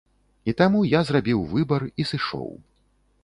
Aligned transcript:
І 0.51 0.55
таму 0.61 0.79
я 0.91 1.01
зрабіў 1.09 1.43
выбар 1.53 1.85
і 2.01 2.07
сышоў. 2.13 2.51